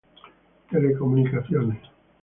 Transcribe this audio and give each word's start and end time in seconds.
Telecomunicaciones 0.69 1.77